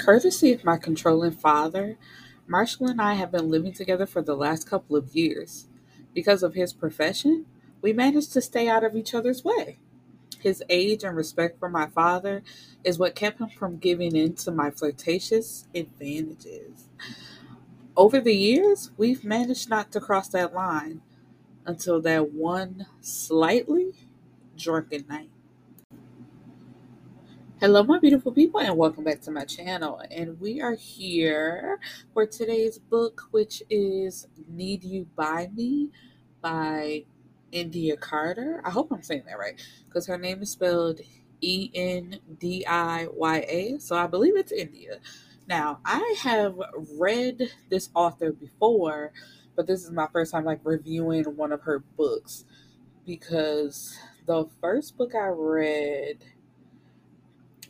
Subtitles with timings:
[0.00, 1.98] Courtesy of my controlling father,
[2.46, 5.68] Marshall and I have been living together for the last couple of years.
[6.14, 7.44] Because of his profession,
[7.82, 9.78] we managed to stay out of each other's way.
[10.40, 12.42] His age and respect for my father
[12.82, 16.88] is what kept him from giving in to my flirtatious advantages.
[17.96, 21.02] Over the years, we've managed not to cross that line
[21.66, 23.92] until that one slightly
[24.56, 25.30] drunken night.
[27.60, 30.00] Hello, my beautiful people, and welcome back to my channel.
[30.10, 31.78] And we are here
[32.14, 35.90] for today's book, which is Need You By Me
[36.40, 37.04] by
[37.52, 38.62] Endiya Carter.
[38.64, 41.02] I hope I'm saying that right because her name is spelled
[41.42, 43.78] E N D I Y A.
[43.78, 44.96] So I believe it's India.
[45.46, 46.54] Now, I have
[46.98, 49.12] read this author before,
[49.54, 52.46] but this is my first time like reviewing one of her books
[53.04, 56.24] because the first book I read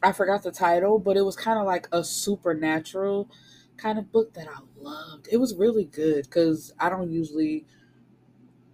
[0.02, 3.28] I forgot the title, but it was kind of like a supernatural
[3.76, 5.28] kind of book that I loved.
[5.30, 7.66] It was really good because I don't usually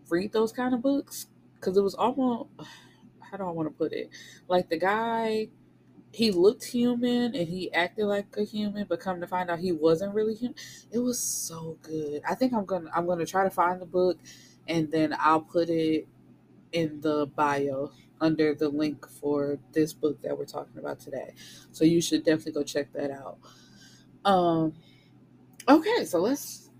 [0.09, 2.51] read those kind of books because it was almost
[3.31, 4.11] how do I want to put it?
[4.48, 5.48] Like the guy,
[6.12, 9.73] he looked human and he acted like a human, but come to find out he
[9.73, 10.56] wasn't really human.
[10.92, 12.23] It was so good.
[12.29, 14.19] I think I'm gonna I'm gonna try to find the book
[14.69, 16.06] and then I'll put it
[16.73, 21.34] in the bio under the link for this book that we're talking about today.
[21.72, 23.39] So you should definitely go check that out.
[24.25, 24.75] Um
[25.69, 26.70] okay, so let's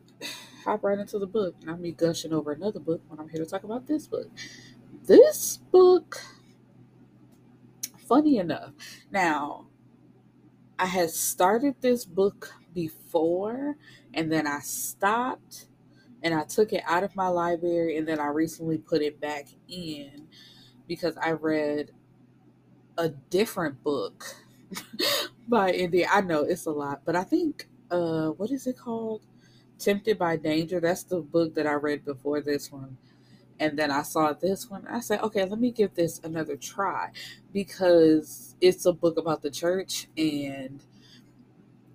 [0.65, 1.55] hop right into the book.
[1.61, 4.29] And I'll me gushing over another book when I'm here to talk about this book.
[5.05, 6.21] This book
[8.07, 8.73] funny enough.
[9.11, 9.67] Now,
[10.79, 13.77] I had started this book before
[14.13, 15.67] and then I stopped
[16.23, 19.49] and I took it out of my library and then I recently put it back
[19.69, 20.29] in
[20.89, 21.93] because I read
[22.99, 24.25] a different book
[25.49, 26.07] by Endiya.
[26.11, 29.23] I know it's a lot, but I think uh what is it called?
[29.79, 30.81] Tempted by Danger.
[30.81, 32.97] That's the book that I read before this one.
[33.59, 34.87] And then I saw this one.
[34.89, 37.11] I said, okay, let me give this another try
[37.53, 40.09] because it's a book about the church.
[40.17, 40.83] And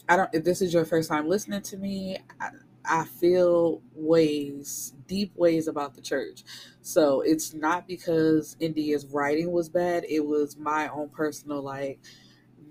[0.09, 2.49] I don't, if this is your first time listening to me, I,
[2.85, 6.43] I feel ways, deep ways about the church.
[6.81, 11.99] So it's not because Endiya's writing was bad, it was my own personal, like,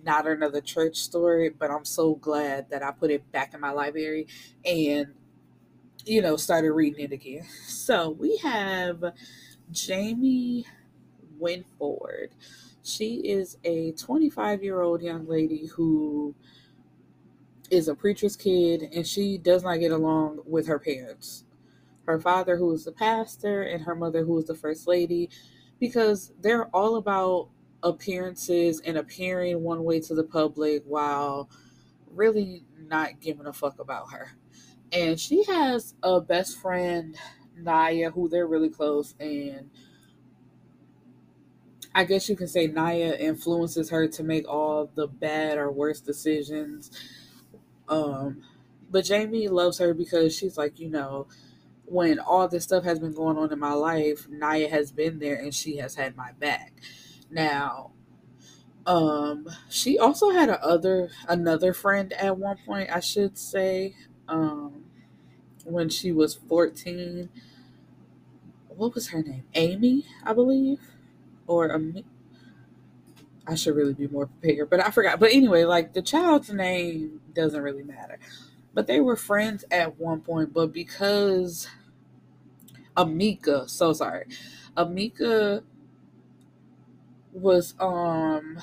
[0.04, 3.70] not another church story, but I'm so glad that I put it back in my
[3.70, 4.26] library
[4.64, 5.08] and,
[6.04, 7.46] you know, started reading it again.
[7.66, 9.02] So we have
[9.70, 10.66] Jamie
[11.38, 12.30] Winford.
[12.82, 16.34] She is a 25 year old young lady who
[17.70, 21.44] is a preacher's kid and she does not get along with her parents.
[22.06, 25.30] Her father, who is the pastor, and her mother, who is the first lady,
[25.78, 27.48] because they're all about
[27.82, 31.48] appearances and appearing one way to the public while
[32.10, 34.32] really not giving a fuck about her.
[34.92, 37.16] And she has a best friend,
[37.56, 39.70] Naya, who they're really close, and
[41.94, 46.00] I guess you can say Naya influences her to make all the bad or worse
[46.00, 46.90] decisions
[47.90, 48.42] um,
[48.90, 51.26] but Jamie loves her because she's like, you know,
[51.86, 55.36] when all this stuff has been going on in my life, Naya has been there
[55.36, 56.72] and she has had my back.
[57.30, 57.92] Now,
[58.86, 63.94] um, she also had a other another friend at one point, I should say,
[64.28, 64.84] um,
[65.64, 67.30] when she was 14.
[68.68, 69.44] What was her name?
[69.54, 70.80] Amy, I believe,
[71.46, 72.04] or Amy.
[73.46, 75.18] I should really be more prepared, but I forgot.
[75.18, 78.18] But anyway, like the child's name doesn't really matter.
[78.72, 81.68] But they were friends at one point, but because
[82.96, 84.26] Amika, so sorry.
[84.76, 85.62] Amika
[87.32, 88.58] was um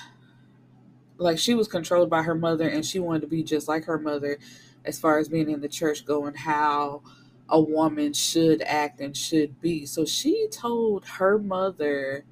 [1.17, 3.97] like she was controlled by her mother and she wanted to be just like her
[3.97, 4.37] mother
[4.85, 7.01] as far as being in the church going how
[7.49, 9.85] a woman should act and should be.
[9.85, 12.25] So she told her mother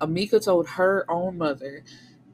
[0.00, 1.84] Amika told her own mother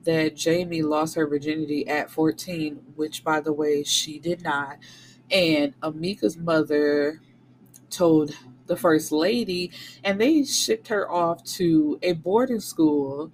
[0.05, 4.79] that Jamie lost her virginity at 14, which, by the way, she did not.
[5.31, 7.21] And Amika's mother
[7.91, 8.35] told
[8.67, 9.73] the first lady,
[10.05, 13.33] and they shipped her off to a boarding school,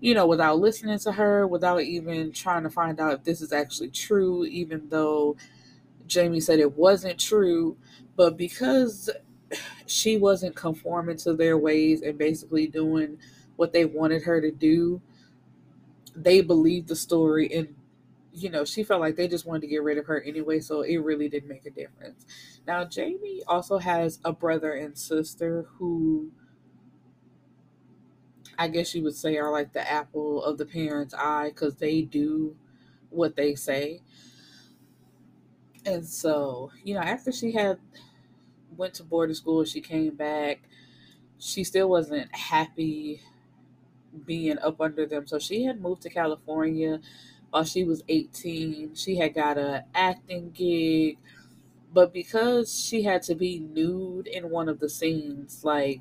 [0.00, 3.52] you know, without listening to her, without even trying to find out if this is
[3.52, 5.36] actually true, even though
[6.06, 7.76] Jamie said it wasn't true.
[8.16, 9.10] But because
[9.86, 13.18] she wasn't conforming to their ways and basically doing
[13.58, 15.02] what they wanted her to do,
[16.14, 17.74] they believed the story and
[18.32, 20.82] you know, she felt like they just wanted to get rid of her anyway, so
[20.82, 22.24] it really didn't make a difference.
[22.68, 26.30] Now, Jamie also has a brother and sister who
[28.56, 32.02] I guess you would say are like the apple of the parents' eye because they
[32.02, 32.56] do
[33.10, 34.02] what they say.
[35.84, 37.78] And so, you know, after she had
[38.76, 40.68] went to boarding school, she came back.
[41.38, 43.20] She still wasn't happy
[44.26, 45.26] being up under them.
[45.26, 47.00] So she had moved to California
[47.50, 48.94] while she was 18.
[48.94, 51.18] She had got a acting gig,
[51.92, 56.00] but because she had to be nude in one of the scenes, like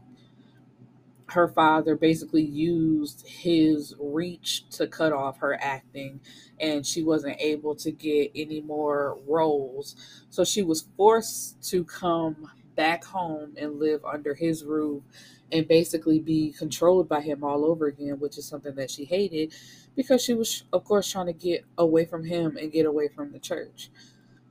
[1.29, 6.21] her father basically used his reach to cut off her acting
[6.59, 9.95] and she wasn't able to get any more roles.
[10.29, 15.03] So she was forced to come back home and live under his roof
[15.51, 19.53] and basically be controlled by him all over again, which is something that she hated
[19.95, 23.33] because she was, of course, trying to get away from him and get away from
[23.33, 23.89] the church.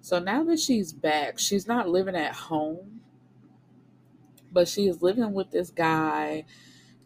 [0.02, 3.00] So now that she's back, she's not living at home,
[4.52, 6.44] but she is living with this guy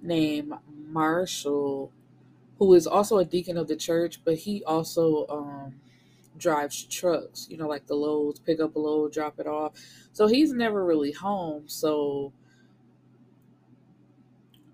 [0.02, 0.52] named
[0.88, 1.92] Marshall,
[2.58, 5.74] who is also a deacon of the church, but he also um,
[6.36, 9.72] drives trucks, you know, like the loads, pick up a load, drop it off.
[10.12, 11.64] So he's never really home.
[11.66, 12.32] So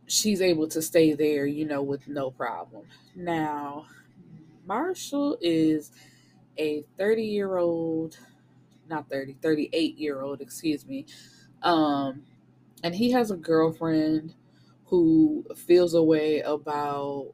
[0.07, 2.85] she's able to stay there, you know, with no problem.
[3.15, 3.87] Now,
[4.67, 5.93] Marshall is
[6.59, 8.19] a 30 year old,
[8.89, 11.07] not 30, 38 year old, excuse me.
[11.63, 12.23] Um,
[12.83, 14.35] and he has a girlfriend
[14.87, 17.33] who feels a way about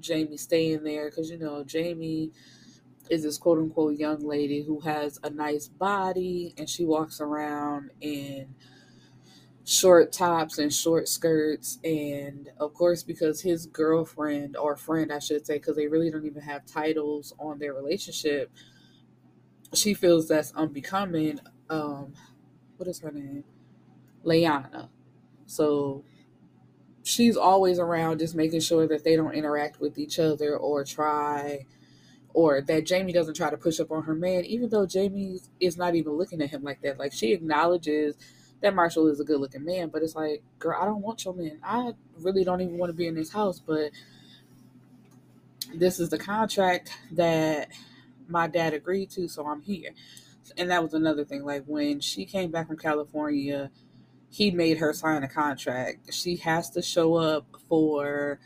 [0.00, 2.32] Jamie staying there because, you know, Jamie
[3.10, 7.90] is this quote unquote young lady who has a nice body and she walks around
[8.00, 8.54] in
[9.64, 11.78] short tops and short skirts.
[11.84, 16.26] And of course because his girlfriend or friend I should say because they really don't
[16.26, 18.50] even have titles on their relationship
[19.74, 21.40] she feels that's unbecoming
[21.70, 22.12] um
[22.76, 23.44] what is her name?
[24.24, 24.88] Layana
[25.46, 26.04] so
[27.02, 31.66] she's always around just making sure that they don't interact with each other or try
[32.34, 35.76] or that Jamie doesn't try to push up on her man even though Jamie is
[35.76, 38.16] not even looking at him like that like she acknowledges
[38.62, 41.34] that Marshall is a good looking man, but it's like, girl, I don't want your
[41.34, 41.58] man.
[41.62, 43.90] I really don't even want to be in this house, but
[45.74, 47.68] this is the contract that
[48.28, 49.90] my dad agreed to, so I'm here.
[50.56, 51.44] And that was another thing.
[51.44, 53.70] Like when she came back from California,
[54.30, 56.14] he made her sign a contract.
[56.14, 58.38] She has to show up for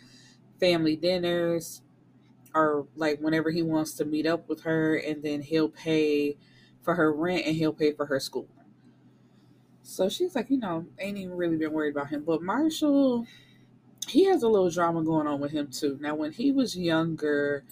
[0.59, 1.83] family dinners
[2.57, 6.37] or like whenever he wants to meet up with her, and then he'll pay
[6.83, 8.49] for her rent and he'll pay for her school.
[9.83, 12.25] So she's like, you know, ain't even really been worried about him.
[12.25, 13.27] But Marshall,
[14.09, 15.99] he has a little drama going on with him too.
[16.01, 17.65] Now, when he was younger,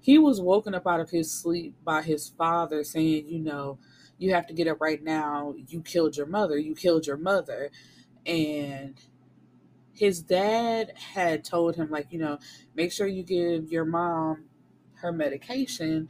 [0.00, 3.78] he was woken up out of his sleep by his father saying, you know,
[4.18, 5.54] you have to get up right now.
[5.68, 6.58] You killed your mother.
[6.58, 7.70] You killed your mother.
[8.24, 8.94] And
[9.96, 12.38] his dad had told him, like, you know,
[12.74, 14.44] make sure you give your mom
[14.94, 16.08] her medication.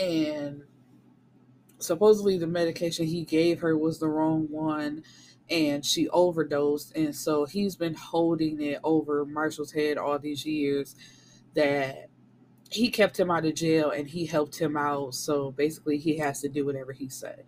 [0.00, 0.62] And
[1.78, 5.02] supposedly the medication he gave her was the wrong one
[5.50, 10.96] and she overdosed and so he's been holding it over Marshall's head all these years
[11.54, 12.08] that
[12.70, 16.40] he kept him out of jail and he helped him out so basically he has
[16.40, 17.44] to do whatever he said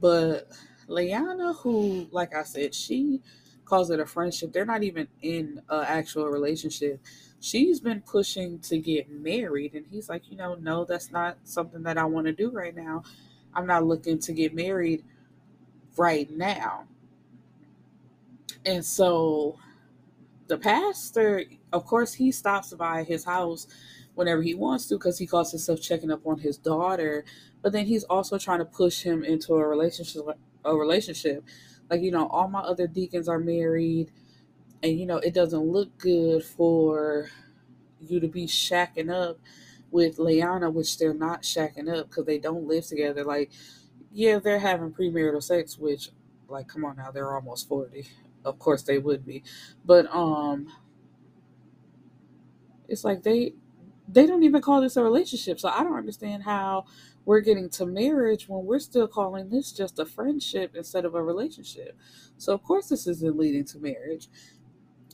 [0.00, 0.48] but
[0.86, 3.22] Leanna who like I said she
[3.74, 7.00] calls it a friendship they're not even in an actual relationship.
[7.40, 11.82] She's been pushing to get married and he's like you know no that's not something
[11.82, 13.02] that i want to do right now.
[13.52, 15.02] I'm not looking to get married
[15.96, 16.84] right now.
[18.64, 19.58] And so
[20.46, 23.66] the pastor of course he stops by his house
[24.14, 27.24] whenever he wants to because he calls himself checking up on his daughter
[27.60, 30.22] but then he's also trying to push him into a relationship
[30.64, 31.42] a relationship
[31.90, 34.10] like you know all my other deacons are married
[34.82, 37.28] and you know it doesn't look good for
[38.00, 39.38] you to be shacking up
[39.90, 43.24] with Leanna, which they're not shacking up because they don't live together.
[43.24, 43.50] Like,
[44.12, 46.10] yeah, they're having premarital sex, which,
[46.48, 48.06] like, come on now, they're almost forty.
[48.44, 49.42] Of course they would be,
[49.84, 50.68] but um,
[52.88, 53.54] it's like they
[54.08, 55.58] they don't even call this a relationship.
[55.58, 56.86] So I don't understand how
[57.24, 61.22] we're getting to marriage when we're still calling this just a friendship instead of a
[61.22, 61.96] relationship.
[62.36, 64.28] So of course this isn't leading to marriage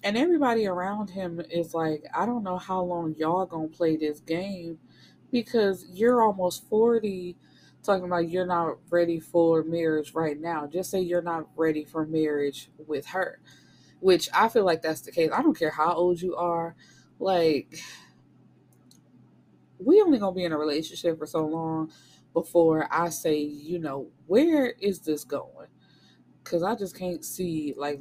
[0.02, 4.20] and everybody around him is like, I don't know how long y'all gonna play this
[4.20, 4.78] game
[5.30, 7.36] because you're almost 40
[7.82, 10.66] talking about you're not ready for marriage right now.
[10.66, 13.40] Just say you're not ready for marriage with her,
[14.00, 15.30] which I feel like that's the case.
[15.32, 16.74] I don't care how old you are.
[17.18, 17.78] Like,
[19.84, 21.90] we only gonna be in a relationship for so long
[22.32, 25.68] before I say, you know, where is this going?
[26.42, 28.00] Because I just can't see, like,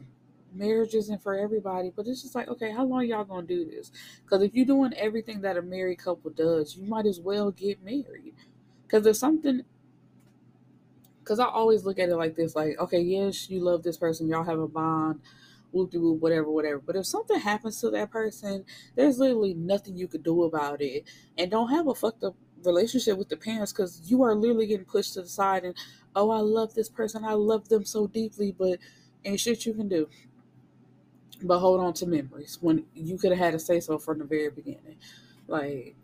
[0.53, 3.91] marriage isn't for everybody, but it's just like, okay, how long y'all gonna do this?
[4.23, 7.83] Because if you're doing everything that a married couple does, you might as well get
[7.83, 8.35] married.
[8.83, 9.63] Because there's something.
[11.19, 14.27] Because I always look at it like this, like, okay, yes, you love this person,
[14.27, 15.21] y'all have a bond,
[15.71, 16.79] whoop de whoop, whatever, whatever.
[16.79, 21.03] But if something happens to that person, there's literally nothing you could do about it.
[21.37, 24.85] And don't have a fucked up relationship with the parents because you are literally getting
[24.85, 25.75] pushed to the side and
[26.15, 28.79] oh I love this person, I love them so deeply, but
[29.23, 30.09] ain't shit you can do.
[31.41, 34.25] But hold on to memories when you could have had a say so from the
[34.25, 34.97] very beginning.
[35.47, 35.95] Like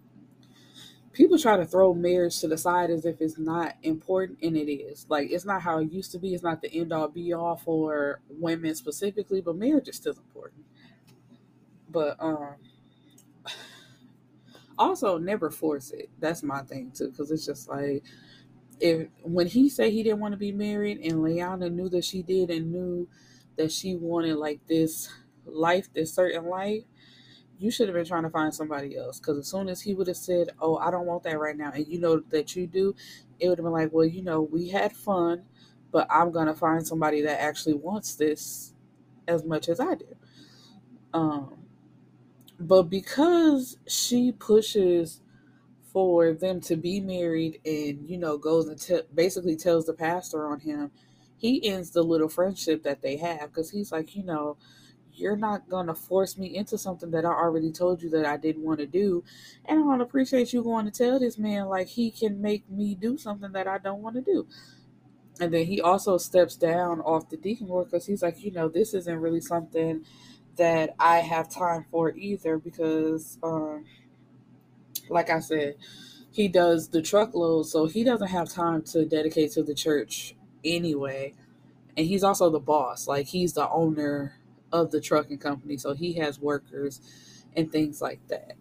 [1.15, 4.69] people try to throw marriage to the side as if it's not important and it
[4.71, 5.05] is.
[5.09, 7.55] Like it's not how it used to be, it's not the end all be all
[7.55, 10.65] for women specifically, but marriage is still important.
[11.89, 12.55] But um
[14.77, 16.09] also never force it.
[16.19, 18.03] That's my thing too, because it's just like
[18.81, 22.23] if when he said he didn't want to be married and Leanna knew that she
[22.23, 23.07] did and knew
[23.55, 25.09] that she wanted like this
[25.45, 26.83] life, this certain life,
[27.59, 29.19] you should have been trying to find somebody else.
[29.19, 31.71] Because as soon as he would have said, "Oh, I don't want that right now,"
[31.73, 32.95] and you know that you do,
[33.39, 35.43] it would have been like, "Well, you know, we had fun,
[35.91, 38.73] but I'm gonna find somebody that actually wants this
[39.27, 40.07] as much as I do."
[41.13, 41.53] Um,
[42.59, 45.21] but because she pushes
[45.91, 50.59] for them to be married and you know goes and basically tells the pastor on
[50.59, 50.91] him
[51.37, 54.57] he ends the little friendship that they have because he's like you know
[55.15, 58.63] you're not gonna force me into something that i already told you that i didn't
[58.63, 59.23] want to do
[59.65, 62.95] and i don't appreciate you going to tell this man like he can make me
[62.95, 64.47] do something that i don't want to do
[65.39, 68.69] and then he also steps down off the deacon board because he's like you know
[68.69, 70.03] this isn't really something
[70.57, 73.85] that i have time for either because um
[75.09, 75.75] like I said,
[76.31, 81.33] he does the truckload, so he doesn't have time to dedicate to the church anyway.
[81.97, 84.37] And he's also the boss, like he's the owner
[84.81, 87.01] of the trucking company, so he has workers
[87.55, 88.53] and things like that.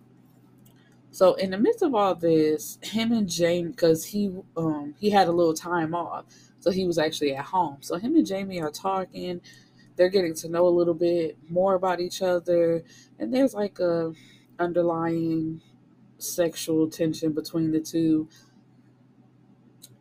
[1.11, 5.28] So in the midst of all this, him and Jamie, because he um he had
[5.28, 6.25] a little time off,
[6.59, 7.78] so he was actually at home.
[7.80, 9.40] So him and Jamie are talking.
[9.97, 12.83] They're getting to know a little bit more about each other,
[13.18, 14.12] and there's like a
[14.59, 15.61] underlying
[16.18, 18.28] sexual tension between the two.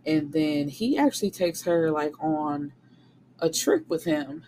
[0.05, 2.74] And then he actually takes her like on
[3.39, 4.46] a trip with him.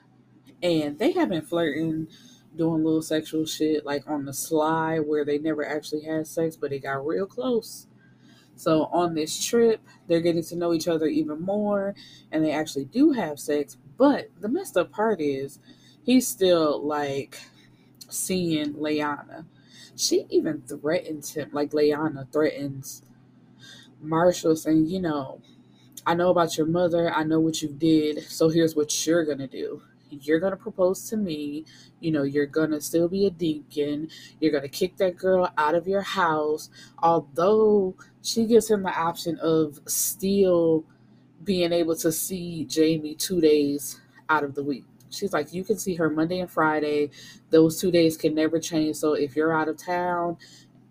[0.65, 2.07] And they have been flirting,
[2.55, 6.71] doing little sexual shit like on the sly where they never actually had sex, but
[6.71, 7.87] it got real close.
[8.55, 11.93] So on this trip, they're getting to know each other even more
[12.31, 13.77] and they actually do have sex.
[13.97, 15.59] But the messed up part is
[16.03, 17.37] he's still like
[18.09, 19.45] seeing Leanna
[19.95, 23.01] she even threatens him, like Leanna threatens
[24.01, 25.41] Marshall, saying, You know,
[26.05, 29.47] I know about your mother, I know what you did, so here's what you're gonna
[29.47, 29.81] do.
[30.21, 31.65] You're gonna propose to me,
[31.99, 35.87] you know, you're gonna still be a deacon, you're gonna kick that girl out of
[35.87, 36.69] your house,
[36.99, 40.83] although she gives him the option of still
[41.43, 44.83] being able to see Jamie two days out of the week.
[45.09, 47.11] She's like, you can see her Monday and Friday.
[47.49, 48.97] Those two days can never change.
[48.97, 50.37] So if you're out of town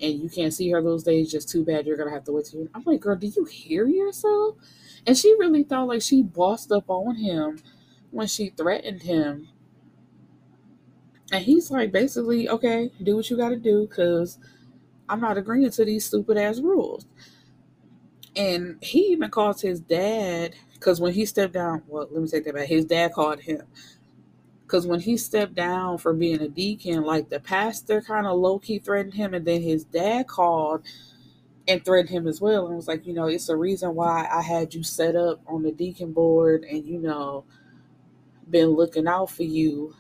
[0.01, 1.87] and you can't see her those days, just too bad.
[1.87, 2.67] You're gonna have to wait till.
[2.75, 4.57] I'm like, girl, do you hear yourself?
[5.07, 7.59] And she really thought like she bossed up on him
[8.15, 9.49] when she threatened him.
[11.33, 14.39] And he's like, basically, okay, do what you got to do because
[15.09, 17.07] I'm not agreeing to these stupid ass rules.
[18.37, 22.45] And he even calls his dad because when he stepped down, well, let me take
[22.45, 22.69] that back.
[22.69, 23.63] His dad called him
[24.65, 28.59] because when he stepped down for being a deacon, like the pastor kind of low
[28.59, 30.83] key threatened him, and then his dad called
[31.69, 34.43] and threatened him as well, and was like, you know, it's the reason why I
[34.43, 37.45] had you set up on the deacon board, and you know,
[38.51, 39.95] been looking out for you.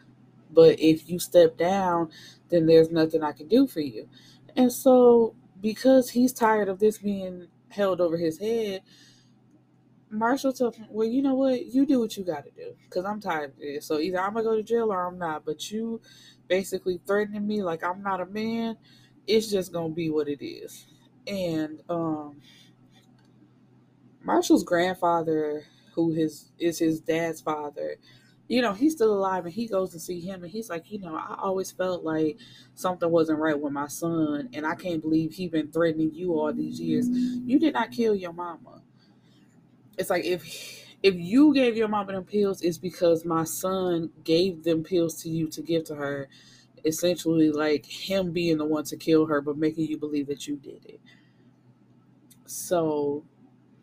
[0.51, 2.11] But if you step down,
[2.49, 4.09] then there's nothing I can do for you.
[4.57, 8.83] And so, because he's tired of this being held over his head,
[10.11, 11.67] Marshall told him, "Well, you know what?
[11.67, 13.87] You do what you got to do, cause I'm tired of this.
[13.87, 15.45] So either I'm gonna go to jail or I'm not.
[15.45, 16.01] But you
[16.47, 18.77] basically threatening me like I'm not a man.
[19.27, 20.87] It's just gonna be what it is."
[21.27, 22.41] And um,
[24.23, 27.97] Marshall's grandfather, who his is his dad's father,
[28.49, 30.99] you know, he's still alive, and he goes to see him, and he's like, you
[30.99, 32.39] know, I always felt like
[32.75, 36.53] something wasn't right with my son, and I can't believe he been threatening you all
[36.53, 37.09] these years.
[37.09, 38.83] You did not kill your mama
[39.99, 44.65] it's like if if you gave your mama them pills, it's because my son gave
[44.65, 46.29] them pills to you to give to her.
[46.87, 50.57] Essentially, like him being the one to kill her, but making you believe that you
[50.57, 51.01] did it.
[52.45, 53.25] So,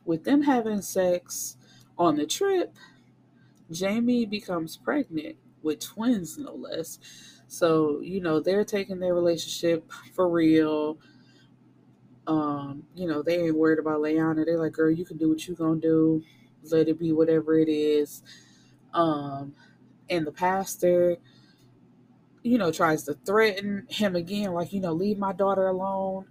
[0.05, 1.57] with them having sex
[1.97, 2.75] on the trip,
[3.71, 6.99] Jamie becomes pregnant with twins, no less.
[7.47, 10.97] So, you know, they're taking their relationship for real.
[12.27, 14.45] Um, you know, they ain't worried about Leanna.
[14.45, 16.23] They're like, girl, you can do what you gonna do.
[16.63, 18.23] Let it be whatever it is.
[18.93, 19.53] Um,
[20.09, 21.17] and the pastor,
[22.43, 26.25] you know, tries to threaten him again, like, you know, leave my daughter alone.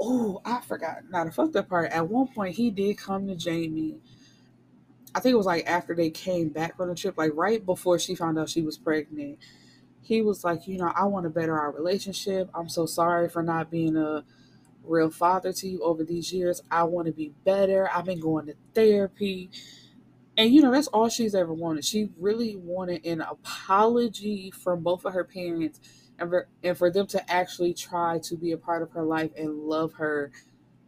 [0.00, 0.98] Oh, I forgot.
[1.10, 1.90] Now the fucked up part.
[1.90, 3.98] At one point, he did come to Jamie.
[5.16, 7.98] I think it was like after they came back from the trip, like right before
[7.98, 9.38] she found out she was pregnant.
[10.02, 12.50] He was like, you know, I want to better our relationship.
[12.54, 14.24] I'm so sorry for not being a
[14.84, 16.62] real father to you over these years.
[16.70, 17.88] I want to be better.
[17.94, 19.48] I've been going to therapy.
[20.36, 21.86] And you know, that's all she's ever wanted.
[21.86, 25.80] She really wanted an apology from both of her parents
[26.18, 29.30] and for, and for them to actually try to be a part of her life
[29.34, 30.30] and love her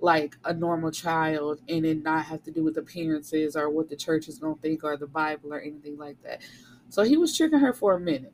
[0.00, 3.96] like a normal child and it not have to do with appearances or what the
[3.96, 6.40] church is going to think or the Bible or anything like that.
[6.88, 8.32] So he was tricking her for a minute.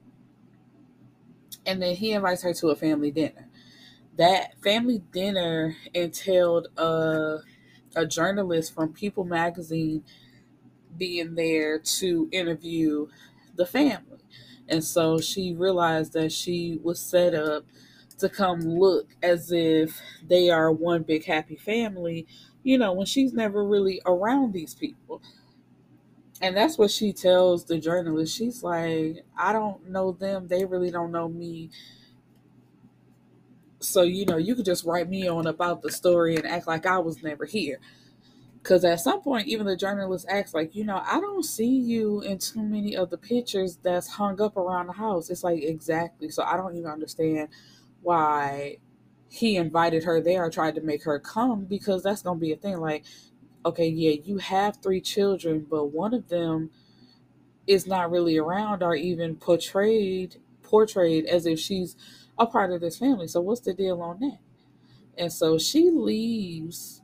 [1.67, 3.49] And then he invites her to a family dinner.
[4.17, 7.39] That family dinner entailed a,
[7.97, 10.05] a journalist from People magazine
[10.97, 13.09] being there to interview
[13.57, 14.19] the family.
[14.69, 17.65] And so she realized that she was set up
[18.19, 22.27] to come look as if they are one big happy family,
[22.63, 25.21] you know, when she's never really around these people.
[26.41, 28.37] And that's what she tells the journalist.
[28.37, 30.49] She's like, I don't know them.
[30.49, 31.71] They really don't know me.
[33.81, 36.87] So, you know, you could just write me on about the story and act like
[36.87, 37.79] I was never here.
[38.63, 42.23] Because at some point, even the journalist acts like, you know, I don't see you
[42.23, 45.29] in too many of the pictures that's hung up around the house.
[45.29, 46.31] It's like, exactly.
[46.31, 47.51] So I don't even understand
[48.05, 48.79] why
[49.29, 52.53] he invited her there or tried to make her come because that's going to be
[52.53, 52.79] a thing.
[52.79, 53.05] Like,
[53.67, 56.71] okay, yeah, you have three children, but one of them
[57.67, 61.97] is not really around or even portrayed portrayed as if she's
[62.39, 63.27] a part of this family.
[63.29, 64.39] So what's the deal on that?
[65.17, 67.03] And so she leaves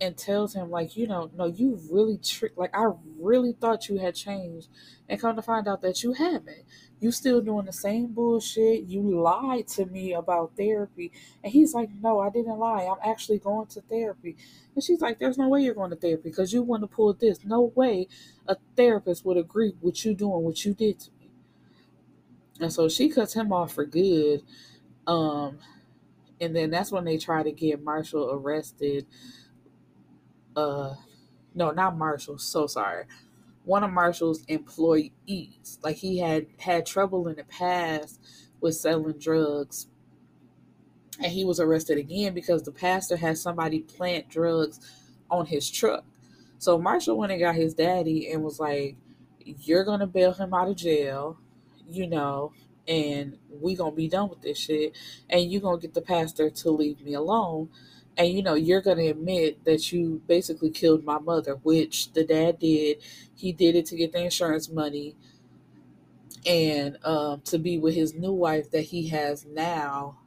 [0.00, 2.84] and tells him like you know no you really tricked like i
[3.18, 4.68] really thought you had changed.
[5.06, 6.64] And come to find out that you haven't.
[6.98, 8.84] You still doing the same bullshit.
[8.84, 11.12] You lied to me about therapy.
[11.42, 12.84] And he's like no i didn't lie.
[12.84, 14.36] I'm actually going to therapy.
[14.74, 17.12] And she's like there's no way you're going to therapy because you want to pull
[17.14, 17.44] this.
[17.44, 18.08] No way
[18.46, 21.30] a therapist would agree with you doing what you did to me.
[22.60, 24.42] And so she cuts him off for good
[25.06, 25.58] um
[26.40, 29.06] and then that's when they try to get marshall arrested
[30.56, 30.94] uh
[31.54, 33.04] no not marshall so sorry.
[33.64, 38.20] One of marshall's employees like he had had trouble in the past
[38.60, 39.88] with selling drugs
[41.22, 44.80] and he was arrested again because the pastor had somebody plant drugs
[45.30, 46.04] on his truck.
[46.58, 48.96] So marshall went and got his daddy and was like
[49.44, 51.38] you're gonna bail him out of jail
[51.88, 52.52] you know
[52.88, 54.96] and we gonna be done with this shit
[55.28, 57.68] and you gonna get the pastor to leave me alone
[58.16, 62.24] and you know you're going to admit that you basically killed my mother which the
[62.24, 62.98] dad did.
[63.36, 65.16] He did it to get the insurance money
[66.46, 70.18] and um, to be with his new wife that he has now.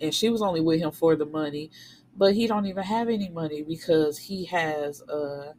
[0.00, 1.70] And she was only with him for the money
[2.16, 5.52] but he don't even have any money because he has uh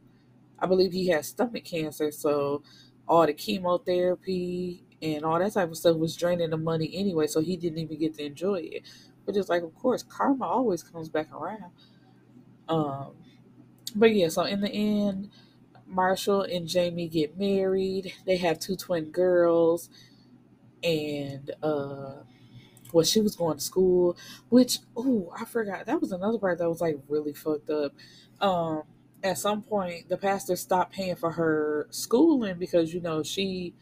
[0.58, 2.12] i believe he has stomach cancer.
[2.12, 2.62] So
[3.08, 7.40] all the chemotherapy and all that type of stuff was draining the money anyway so
[7.40, 8.82] he didn't even get to enjoy it
[9.26, 11.72] but it's like, of course, karma always comes back around.
[12.68, 13.12] Um,
[13.94, 15.30] but yeah, so in the end,
[15.86, 18.14] Marshall and Jamie get married.
[18.26, 19.90] They have two twin girls,
[20.82, 22.14] and uh,
[22.92, 24.16] well, she was going to school,
[24.48, 27.92] which oh, I forgot that was another part that was like really fucked up.
[28.40, 28.82] Um,
[29.22, 33.74] at some point, the pastor stopped paying for her schooling because you know she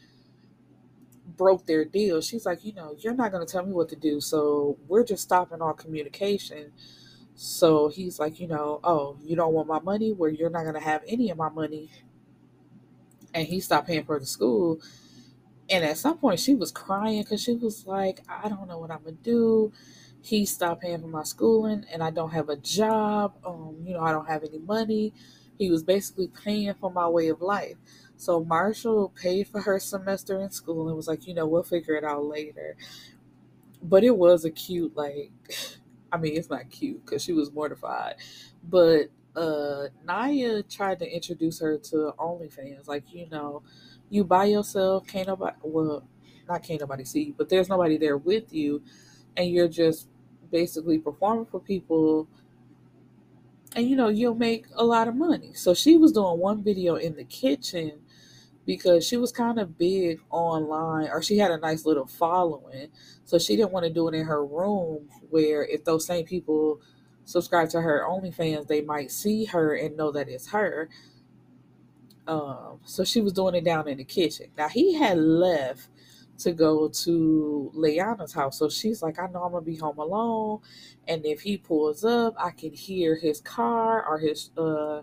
[1.40, 2.20] broke their deal.
[2.20, 4.20] She's like, you know, you're not going to tell me what to do.
[4.20, 6.72] So we're just stopping all communication.
[7.34, 10.12] So he's like, you know, oh, you don't want my money?
[10.12, 11.90] Where you're not going to have any of my money.
[13.32, 14.82] And he stopped paying for the school.
[15.70, 18.90] And at some point, she was crying because she was like, I don't know what
[18.90, 19.72] I'm going to do.
[20.20, 23.32] He stopped paying for my schooling, and I don't have a job.
[23.46, 25.14] Um, you know, I don't have any money.
[25.56, 27.76] He was basically paying for my way of life.
[28.20, 31.94] So Marshall paid for her semester in school and was like, you know, we'll figure
[31.94, 32.76] it out later.
[33.82, 35.32] But it was a cute, like,
[36.12, 38.16] I mean, it's not cute because she was mortified.
[38.68, 42.88] But uh Naya tried to introduce her to OnlyFans.
[42.88, 43.62] Like, you know,
[44.10, 46.04] you by yourself, can't nobody, well,
[46.48, 48.82] not can't nobody see you, but there's nobody there with you.
[49.36, 50.08] And you're just
[50.50, 52.28] basically performing for people
[53.76, 56.96] and you know you'll make a lot of money so she was doing one video
[56.96, 58.00] in the kitchen
[58.66, 62.88] because she was kind of big online or she had a nice little following.
[63.24, 66.80] So she didn't want to do it in her room where if those same people
[67.24, 70.88] subscribe to her OnlyFans, they might see her and know that it's her.
[72.26, 74.46] Um, so she was doing it down in the kitchen.
[74.56, 75.88] Now he had left
[76.38, 78.58] to go to Leanna's house.
[78.58, 80.60] So she's like, I know I'm gonna be home alone.
[81.08, 85.02] And if he pulls up, I can hear his car or his uh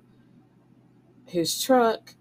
[1.26, 2.16] his truck.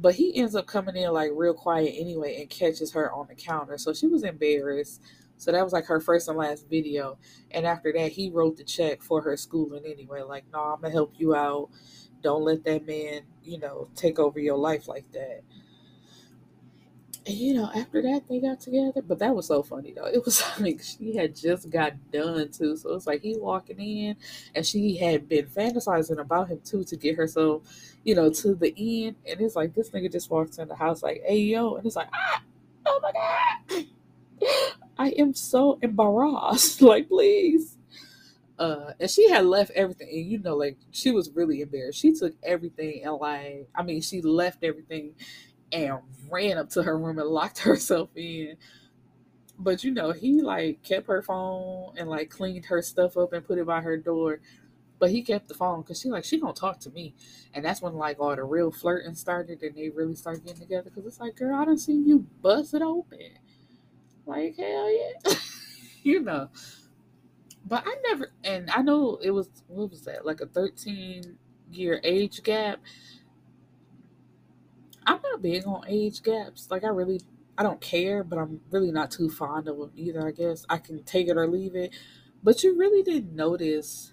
[0.00, 3.34] But he ends up coming in like real quiet anyway and catches her on the
[3.34, 3.76] counter.
[3.76, 5.02] So she was embarrassed.
[5.36, 7.18] So that was like her first and last video.
[7.50, 10.22] And after that, he wrote the check for her schooling anyway.
[10.22, 11.70] Like, no, I'm gonna help you out.
[12.22, 15.42] Don't let that man, you know, take over your life like that.
[17.26, 19.02] And you know, after that they got together.
[19.02, 20.06] But that was so funny though.
[20.06, 22.76] It was like she had just got done too.
[22.76, 24.16] So it's like he walking in
[24.54, 27.62] and she had been fantasizing about him too to get herself,
[28.04, 29.16] you know, to the end.
[29.28, 31.96] And it's like this nigga just walks in the house like, hey yo, and it's
[31.96, 32.42] like, ah,
[32.86, 33.86] oh my god.
[34.98, 36.82] I am so embarrassed.
[36.82, 37.76] like, please.
[38.58, 41.98] Uh, and she had left everything, and you know, like she was really embarrassed.
[41.98, 45.14] She took everything and like, I mean, she left everything
[45.72, 45.98] and
[46.30, 48.56] ran up to her room and locked herself in.
[49.58, 53.46] But you know, he like kept her phone and like cleaned her stuff up and
[53.46, 54.40] put it by her door.
[54.98, 57.14] But he kept the phone because she like she gonna talk to me,
[57.54, 60.90] and that's when like all the real flirting started and they really started getting together.
[60.90, 63.38] Because it's like, girl, I don't see you bust it open,
[64.26, 65.34] like hell yeah,
[66.02, 66.50] you know.
[67.66, 71.38] But I never, and I know it was what was that like a thirteen
[71.70, 72.80] year age gap,
[75.10, 76.68] I'm not big on age gaps.
[76.70, 77.20] Like I really
[77.58, 80.64] I don't care, but I'm really not too fond of them either, I guess.
[80.68, 81.92] I can take it or leave it.
[82.44, 84.12] But you really didn't notice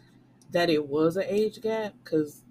[0.52, 2.42] that it was an age gap cuz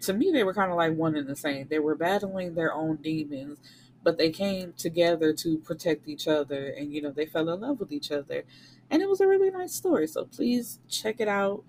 [0.00, 1.68] to me they were kind of like one and the same.
[1.68, 3.58] They were battling their own demons,
[4.02, 7.80] but they came together to protect each other and you know, they fell in love
[7.80, 8.44] with each other.
[8.90, 10.06] And it was a really nice story.
[10.06, 11.64] So please check it out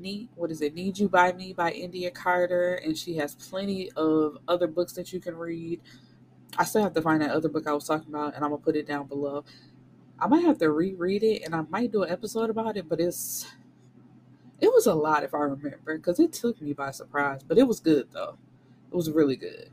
[0.00, 3.90] need what is it need you by me by endiya carter and she has plenty
[3.92, 5.80] of other books that you can read.
[6.58, 8.62] I still have to find that other book i was talking about and i'm gonna
[8.62, 9.44] put it down below.
[10.18, 13.00] I might have to reread it and i might do an episode about it but
[13.00, 13.46] it's
[14.60, 17.66] it was a lot if i remember because it took me by surprise but it
[17.66, 18.36] was good though.
[18.92, 19.70] It was really good.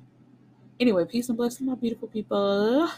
[0.79, 2.89] Anyway peace and blessings my beautiful people